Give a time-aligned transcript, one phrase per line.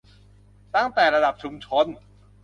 [0.75, 1.85] ตั้งแต่ระดับชุมชน